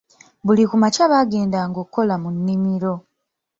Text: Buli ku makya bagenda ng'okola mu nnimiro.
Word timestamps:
Buli 0.45 0.63
ku 0.69 0.75
makya 0.81 1.05
bagenda 1.11 1.59
ng'okola 1.69 2.15
mu 2.23 2.29
nnimiro. 2.35 2.93